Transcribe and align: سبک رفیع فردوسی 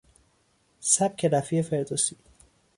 سبک 0.79 1.25
رفیع 1.25 1.61
فردوسی 1.61 2.17